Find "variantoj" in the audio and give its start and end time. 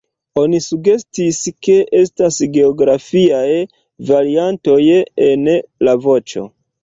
4.13-4.79